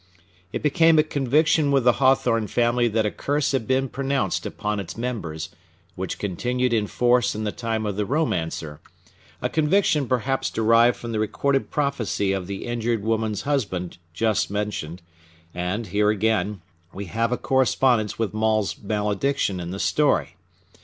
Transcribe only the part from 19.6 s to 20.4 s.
the story.